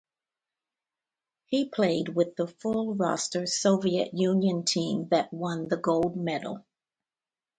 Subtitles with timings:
[1.45, 6.65] He played with the full-roster Soviet Union team that won the gold medal.